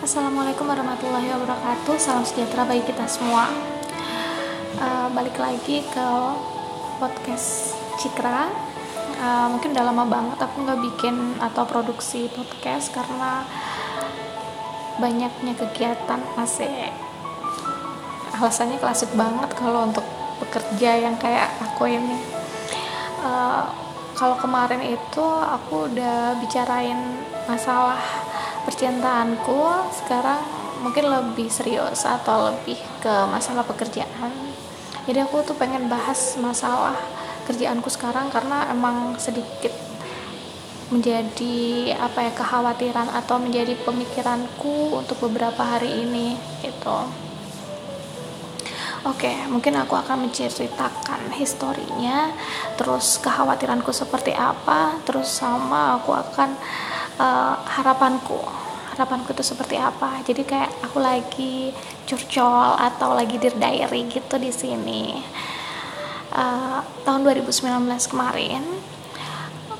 [0.00, 2.00] Assalamualaikum warahmatullahi wabarakatuh.
[2.00, 3.52] Salam sejahtera bagi kita semua.
[4.80, 6.08] Uh, Balik lagi ke
[6.96, 8.48] podcast Cikra
[9.20, 13.44] uh, Mungkin udah lama banget aku nggak bikin atau produksi podcast Karena
[14.96, 16.88] banyaknya kegiatan masih.
[18.40, 20.08] Alasannya klasik banget kalau untuk
[20.40, 22.16] bekerja yang kayak aku ini.
[23.20, 23.68] Uh,
[24.16, 26.96] Kalau kemarin itu aku udah bicarain
[27.44, 28.00] masalah
[28.70, 30.46] percintaanku sekarang
[30.86, 34.30] mungkin lebih serius atau lebih ke masalah pekerjaan.
[35.10, 36.94] Jadi aku tuh pengen bahas masalah
[37.50, 39.74] kerjaanku sekarang karena emang sedikit
[40.94, 41.58] menjadi
[41.98, 47.10] apa ya kekhawatiran atau menjadi pemikiranku untuk beberapa hari ini gitu.
[49.02, 52.30] Oke, mungkin aku akan menceritakan historinya,
[52.76, 56.52] terus kekhawatiranku seperti apa, terus sama aku akan
[57.16, 58.59] uh, harapanku
[59.00, 60.20] harapanku itu seperti apa.
[60.20, 61.72] Jadi kayak aku lagi
[62.04, 65.16] curcol atau lagi dear diary gitu di sini.
[66.36, 67.80] Uh, tahun 2019
[68.12, 68.60] kemarin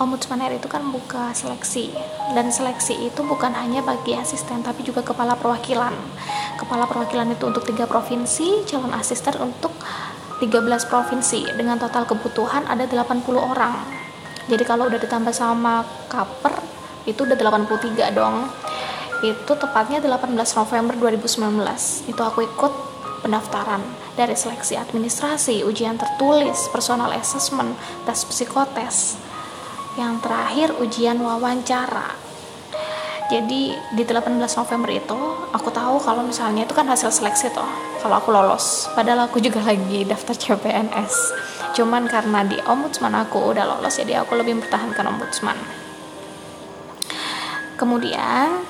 [0.00, 1.92] Ombudsman RI itu kan buka seleksi.
[2.32, 5.92] Dan seleksi itu bukan hanya bagi asisten tapi juga kepala perwakilan.
[6.56, 9.76] Kepala perwakilan itu untuk tiga provinsi calon asisten untuk
[10.40, 11.52] 13 provinsi.
[11.52, 13.76] Dengan total kebutuhan ada 80 orang.
[14.48, 16.56] Jadi kalau udah ditambah sama kaper
[17.04, 18.48] itu udah 83 dong
[19.20, 22.72] itu tepatnya 18 November 2019 itu aku ikut
[23.20, 23.84] pendaftaran
[24.16, 27.76] dari seleksi administrasi, ujian tertulis, personal assessment,
[28.08, 29.20] tes psikotes.
[30.00, 32.16] Yang terakhir ujian wawancara.
[33.28, 35.18] Jadi di 18 November itu
[35.54, 37.70] aku tahu kalau misalnya itu kan hasil seleksi tuh
[38.02, 38.90] kalau aku lolos.
[38.96, 41.14] Padahal aku juga lagi daftar CPNS
[41.70, 45.54] cuman karena di ombudsman aku udah lolos jadi aku lebih mempertahankan ombudsman.
[47.78, 48.66] Kemudian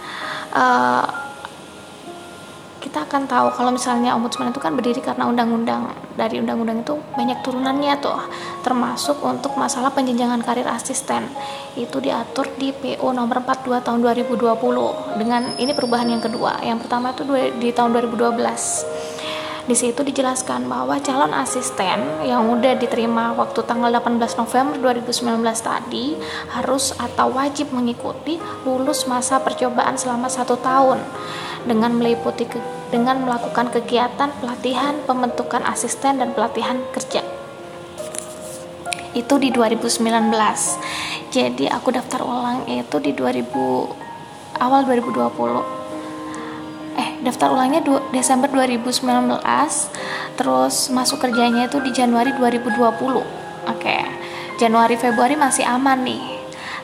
[0.54, 1.30] uh,
[2.80, 5.92] kita akan tahu kalau misalnya ombudsman itu kan berdiri karena undang-undang.
[6.16, 8.18] Dari undang-undang itu banyak turunannya tuh
[8.66, 11.28] termasuk untuk masalah penjenjangan karir asisten.
[11.76, 16.58] Itu diatur di PO nomor 42 tahun 2020 dengan ini perubahan yang kedua.
[16.64, 17.22] Yang pertama itu
[17.60, 18.40] di tahun 2012
[19.70, 26.18] di situ dijelaskan bahwa calon asisten yang udah diterima waktu tanggal 18 November 2019 tadi
[26.50, 30.98] harus atau wajib mengikuti lulus masa percobaan selama satu tahun
[31.70, 32.58] dengan meliputi ke,
[32.90, 37.22] dengan melakukan kegiatan pelatihan pembentukan asisten dan pelatihan kerja.
[39.14, 40.02] Itu di 2019
[41.30, 43.46] jadi aku daftar ulang itu di 2000
[44.58, 45.79] awal 2020
[47.20, 49.04] daftar ulangnya Desember 2019
[50.40, 53.24] terus masuk kerjanya itu di Januari 2020 oke
[53.68, 54.20] okay.
[54.60, 56.20] Januari Februari masih aman nih.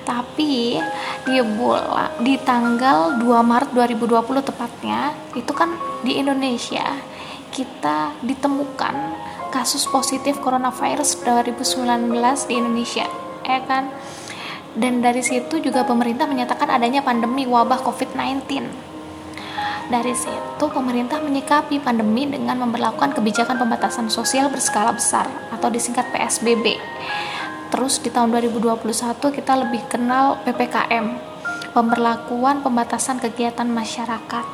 [0.08, 0.80] Tapi
[1.28, 6.97] di bulan di tanggal 2 Maret 2020 tepatnya itu kan di Indonesia
[7.53, 8.94] kita ditemukan
[9.53, 13.04] kasus positif coronavirus 2019 di Indonesia
[13.44, 13.92] ya kan?
[14.72, 18.95] Dan dari situ juga pemerintah menyatakan adanya pandemi wabah COVID-19
[19.86, 26.74] dari situ, pemerintah menyikapi pandemi dengan memperlakukan kebijakan pembatasan sosial berskala besar atau disingkat PSBB.
[27.70, 28.82] Terus di tahun 2021
[29.30, 31.06] kita lebih kenal PPKM,
[31.70, 34.47] pemberlakuan pembatasan kegiatan masyarakat.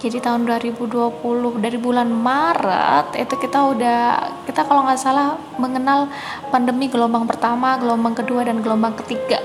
[0.00, 4.00] Jadi tahun 2020 dari bulan Maret itu kita udah
[4.48, 6.08] kita kalau nggak salah mengenal
[6.48, 9.38] pandemi gelombang pertama, gelombang kedua dan gelombang ketiga,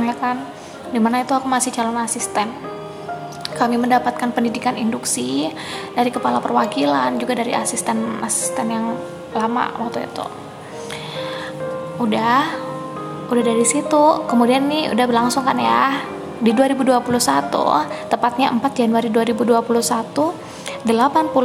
[0.00, 0.42] ya kan?
[0.90, 2.72] Di mana itu aku masih calon asisten
[3.62, 5.46] kami mendapatkan pendidikan induksi
[5.94, 8.98] dari kepala perwakilan juga dari asisten-asisten yang
[9.30, 10.26] lama waktu itu.
[12.02, 12.42] Udah
[13.30, 14.26] udah dari situ.
[14.26, 16.02] Kemudian nih udah berlangsung kan ya?
[16.42, 20.90] Di 2021 tepatnya 4 Januari 2021 80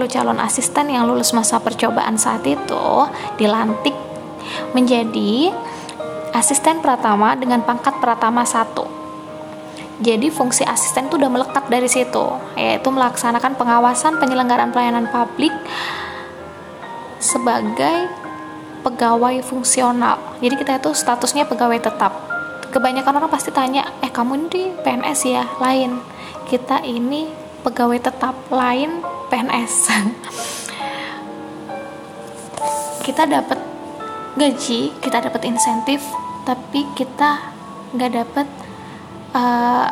[0.09, 3.05] calon asisten yang lulus masa percobaan saat itu
[3.38, 3.94] dilantik
[4.73, 5.53] menjadi
[6.34, 8.97] asisten pratama dengan pangkat pratama 1
[9.97, 15.49] jadi fungsi asisten itu udah melekat dari situ, yaitu melaksanakan pengawasan penyelenggaraan pelayanan publik
[17.17, 18.05] sebagai
[18.85, 20.22] pegawai fungsional.
[20.38, 22.14] Jadi kita itu statusnya pegawai tetap.
[22.70, 25.97] Kebanyakan orang pasti tanya, "Eh, kamu ini PNS ya?" Lain.
[26.46, 27.34] Kita ini
[27.66, 29.02] pegawai tetap, lain
[29.34, 29.73] PNS.
[33.08, 33.58] kita dapat
[34.38, 36.05] gaji, kita dapat insentif,
[36.46, 37.49] tapi kita
[37.97, 38.47] nggak dapat
[39.37, 39.87] uh,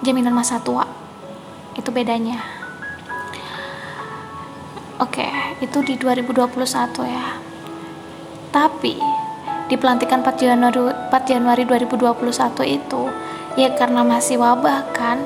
[0.00, 0.88] jaminan masa tua.
[1.76, 2.40] Itu bedanya.
[5.00, 6.48] Oke okay, itu di 2021
[7.04, 7.26] ya.
[8.52, 8.94] Tapi
[9.66, 13.02] di pelantikan 4 Januari 4 Januari 2021 itu
[13.56, 15.20] ya karena masih wabah kan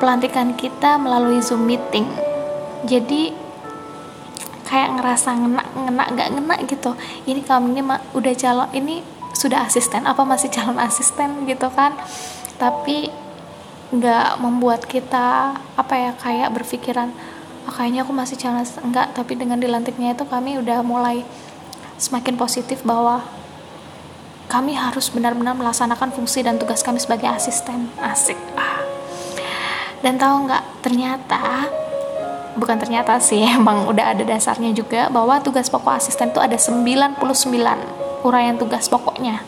[0.00, 2.08] pelantikan kita melalui zoom meeting.
[2.88, 3.30] Jadi
[4.66, 6.90] kayak ngerasa ngena ngena nggak ngena gitu.
[7.28, 7.82] Ini kami ini
[8.16, 9.15] udah calon ini
[9.46, 11.94] sudah asisten apa masih calon asisten gitu kan.
[12.58, 13.08] Tapi
[13.94, 17.14] nggak membuat kita apa ya kayak berpikiran
[17.70, 21.22] oh, kayaknya aku masih calon enggak tapi dengan dilantiknya itu kami udah mulai
[21.94, 23.22] semakin positif bahwa
[24.50, 27.90] kami harus benar-benar melaksanakan fungsi dan tugas kami sebagai asisten.
[27.98, 28.38] Asik.
[30.02, 31.66] Dan tahu nggak ternyata
[32.56, 38.05] bukan ternyata sih emang udah ada dasarnya juga bahwa tugas pokok asisten itu ada 99
[38.26, 39.42] uraian tugas pokoknya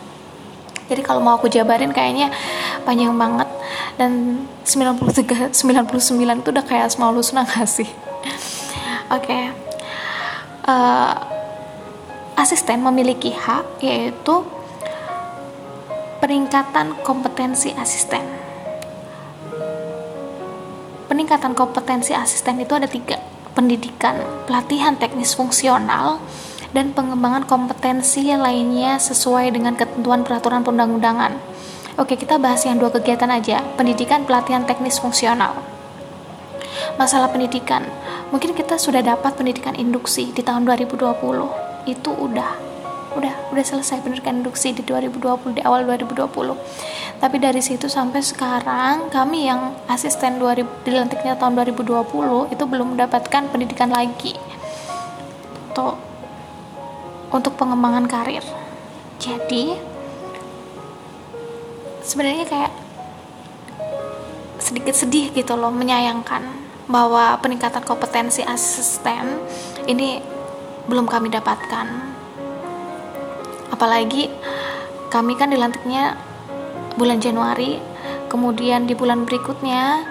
[0.89, 2.33] jadi kalau mau aku jabarin kayaknya
[2.87, 3.49] panjang banget
[4.01, 7.87] dan 93 99 itu udah kayak semua husna gak sih
[9.13, 9.53] oke okay.
[10.65, 11.15] uh, eh,
[12.39, 14.47] asisten memiliki hak yaitu
[16.19, 18.23] peningkatan kompetensi asisten.
[21.09, 23.17] Peningkatan kompetensi asisten itu ada tiga,
[23.57, 26.21] pendidikan, pelatihan teknis fungsional,
[26.77, 31.41] dan pengembangan kompetensi lainnya sesuai dengan ketentuan peraturan perundang-undangan.
[31.99, 35.59] Oke, kita bahas yang dua kegiatan aja, pendidikan, pelatihan teknis fungsional.
[36.95, 37.83] Masalah pendidikan,
[38.31, 41.11] mungkin kita sudah dapat pendidikan induksi di tahun 2020.
[41.91, 42.69] Itu udah
[43.19, 46.29] udah udah selesai pendidikan induksi di 2020 di awal 2020
[47.19, 53.43] tapi dari situ sampai sekarang kami yang asisten 2000 dilantiknya tahun 2020 itu belum mendapatkan
[53.51, 54.37] pendidikan lagi
[55.73, 56.08] untuk
[57.33, 58.45] untuk pengembangan karir.
[59.19, 59.77] Jadi
[62.05, 62.73] sebenarnya kayak
[64.59, 66.45] sedikit sedih gitu loh menyayangkan
[66.89, 69.41] bahwa peningkatan kompetensi asisten
[69.85, 70.21] ini
[70.89, 71.87] belum kami dapatkan.
[73.69, 74.33] Apalagi
[75.13, 76.17] kami kan dilantiknya
[76.97, 77.81] bulan Januari
[78.29, 80.05] kemudian di bulan berikutnya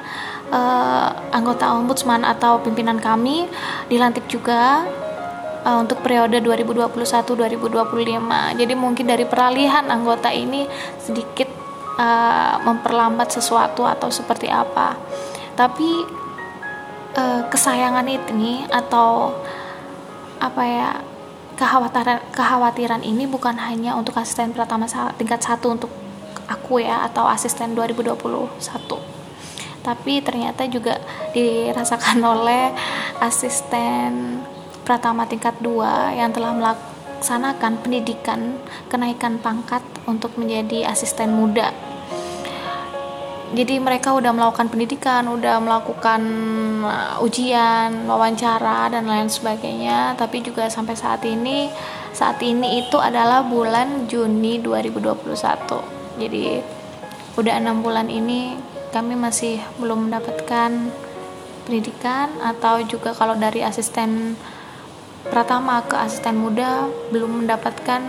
[0.50, 3.46] uh, anggota ombudsman atau pimpinan kami
[3.92, 4.86] dilantik juga
[5.68, 10.64] uh, untuk periode 2021-2025 jadi mungkin dari peralihan anggota ini
[11.04, 11.52] sedikit
[12.00, 14.96] uh, memperlambat sesuatu atau seperti apa.
[15.60, 16.08] Tapi
[17.20, 19.36] uh, kesayangan ini atau
[20.38, 20.90] apa ya
[21.58, 24.86] kekhawatiran kekhawatiran ini bukan hanya untuk asisten pertama
[25.18, 25.90] tingkat satu untuk
[26.46, 28.14] aku ya atau asisten 2021
[29.82, 31.02] tapi ternyata juga
[31.34, 32.70] dirasakan oleh
[33.18, 34.46] asisten
[34.88, 38.56] pertama tingkat 2 yang telah melaksanakan pendidikan
[38.88, 41.76] kenaikan pangkat untuk menjadi asisten muda
[43.48, 46.20] jadi mereka udah melakukan pendidikan, udah melakukan
[46.84, 50.20] uh, ujian, wawancara dan lain sebagainya.
[50.20, 51.72] Tapi juga sampai saat ini,
[52.12, 56.20] saat ini itu adalah bulan Juni 2021.
[56.20, 56.60] Jadi
[57.40, 58.60] udah enam bulan ini
[58.92, 60.92] kami masih belum mendapatkan
[61.64, 64.36] pendidikan atau juga kalau dari asisten
[65.26, 68.02] pertama ke asisten muda belum mendapatkan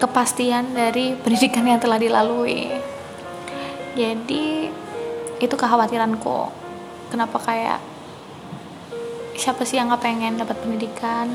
[0.00, 2.68] kepastian dari pendidikan yang telah dilalui.
[3.94, 4.70] Jadi
[5.40, 6.52] itu kekhawatiranku.
[7.10, 7.80] Kenapa kayak
[9.34, 11.28] siapa sih yang nggak pengen dapat pendidikan?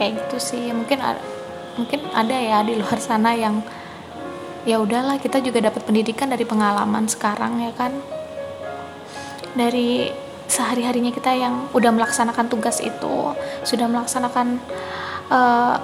[0.00, 0.72] Kayak gitu sih.
[0.72, 1.22] Mungkin ada,
[1.76, 3.60] mungkin ada ya di luar sana yang
[4.62, 7.92] ya udahlah kita juga dapat pendidikan dari pengalaman sekarang ya kan?
[9.52, 10.08] Dari
[10.52, 13.32] sehari harinya kita yang udah melaksanakan tugas itu
[13.64, 14.60] sudah melaksanakan
[15.32, 15.80] uh,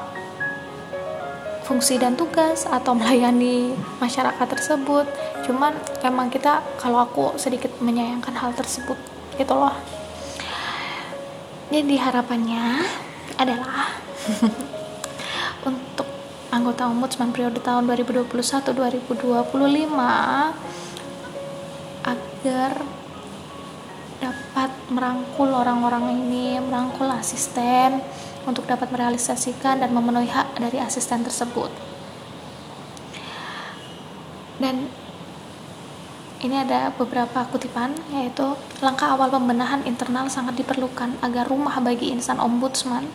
[1.65, 5.09] fungsi dan tugas atau melayani masyarakat tersebut.
[5.49, 5.73] Cuman
[6.05, 9.01] emang kita kalau aku sedikit menyayangkan hal tersebut
[9.41, 9.73] gitu loh.
[11.73, 12.85] Jadi harapannya
[13.41, 13.97] adalah
[15.69, 16.09] untuk
[16.49, 19.17] anggota ombudsman periode tahun 2021-2025
[22.09, 22.73] agar
[24.19, 28.03] dapat merangkul orang-orang ini, merangkul asisten,
[28.49, 31.69] untuk dapat merealisasikan dan memenuhi hak dari asisten tersebut.
[34.59, 34.91] Dan
[36.39, 42.39] ini ada beberapa kutipan yaitu langkah awal pembenahan internal sangat diperlukan agar rumah bagi insan
[42.39, 43.11] ombudsman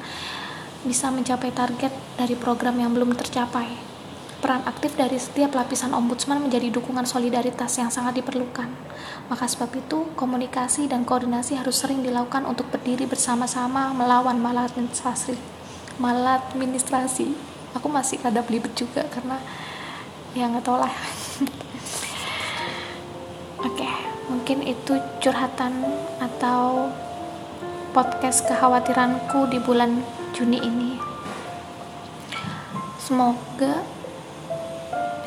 [0.83, 3.92] bisa mencapai target dari program yang belum tercapai.
[4.43, 8.67] Peran aktif dari setiap lapisan ombudsman menjadi dukungan solidaritas yang sangat diperlukan.
[9.31, 15.39] Maka sebab itu, komunikasi dan koordinasi harus sering dilakukan untuk berdiri bersama-sama melawan maladministrasi.
[15.95, 17.31] Maladministrasi.
[17.71, 19.39] Aku masih ada belibet juga karena
[20.35, 20.91] ya nggak tau lah.
[23.63, 23.87] Oke,
[24.27, 25.87] mungkin itu curhatan
[26.19, 26.91] atau
[27.95, 30.03] podcast kekhawatiranku di bulan
[30.35, 30.99] Juni ini.
[32.99, 34.02] Semoga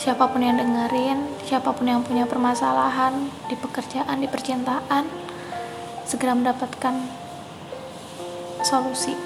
[0.06, 5.02] siapa pun yang dengerin siapa pun yang punya permasalahan di pekerjaan di percintaan
[6.06, 6.94] segera mendapatkan
[8.62, 9.18] solusi.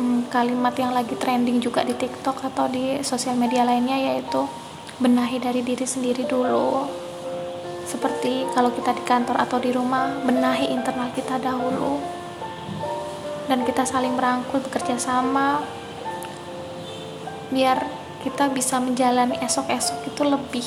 [0.00, 4.48] Hmm, kalimat yang lagi trending juga di TikTok atau di sosial media lainnya yaitu
[5.04, 6.88] benahi dari diri sendiri dulu.
[7.84, 12.00] Seperti kalau kita di kantor atau di rumah benahi internal kita dahulu.
[13.52, 15.60] Dan kita saling merangkul bekerja sama
[17.52, 17.93] biar
[18.24, 20.64] kita bisa menjalani esok-esok itu lebih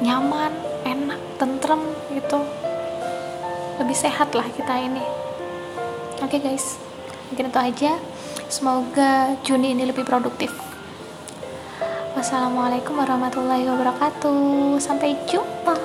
[0.00, 0.50] nyaman,
[0.88, 1.84] enak, tentrem
[2.16, 2.40] gitu.
[3.76, 5.04] Lebih sehat lah kita ini.
[6.24, 6.80] Oke okay guys.
[7.28, 7.92] Mungkin itu aja.
[8.48, 10.50] Semoga Juni ini lebih produktif.
[12.16, 14.80] Wassalamualaikum warahmatullahi wabarakatuh.
[14.80, 15.76] Sampai jumpa